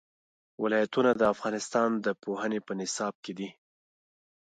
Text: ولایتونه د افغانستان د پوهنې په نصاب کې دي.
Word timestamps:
ولایتونه 0.63 1.11
د 1.15 1.21
افغانستان 1.33 1.89
د 2.05 2.07
پوهنې 2.23 2.59
په 2.67 2.73
نصاب 2.79 3.13
کې 3.23 3.33
دي. 3.39 3.49